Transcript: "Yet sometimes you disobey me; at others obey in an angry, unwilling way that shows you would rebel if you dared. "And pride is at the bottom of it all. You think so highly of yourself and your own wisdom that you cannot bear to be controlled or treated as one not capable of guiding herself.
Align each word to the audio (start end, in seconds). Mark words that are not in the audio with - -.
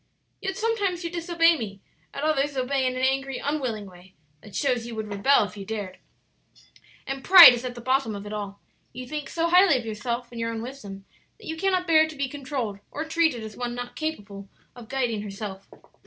"Yet 0.41 0.57
sometimes 0.57 1.03
you 1.03 1.11
disobey 1.11 1.55
me; 1.59 1.79
at 2.11 2.23
others 2.23 2.57
obey 2.57 2.87
in 2.87 2.95
an 2.95 3.03
angry, 3.03 3.37
unwilling 3.37 3.85
way 3.85 4.15
that 4.41 4.55
shows 4.55 4.87
you 4.87 4.95
would 4.95 5.07
rebel 5.13 5.43
if 5.43 5.55
you 5.55 5.63
dared. 5.63 5.99
"And 7.05 7.23
pride 7.23 7.53
is 7.53 7.63
at 7.63 7.75
the 7.75 7.81
bottom 7.81 8.15
of 8.15 8.25
it 8.25 8.33
all. 8.33 8.59
You 8.93 9.07
think 9.07 9.29
so 9.29 9.49
highly 9.49 9.77
of 9.77 9.85
yourself 9.85 10.31
and 10.31 10.39
your 10.41 10.51
own 10.51 10.63
wisdom 10.63 11.05
that 11.37 11.45
you 11.45 11.55
cannot 11.55 11.85
bear 11.85 12.07
to 12.07 12.15
be 12.15 12.27
controlled 12.27 12.79
or 12.89 13.05
treated 13.05 13.43
as 13.43 13.55
one 13.55 13.75
not 13.75 13.95
capable 13.95 14.49
of 14.75 14.89
guiding 14.89 15.21
herself. 15.21 15.67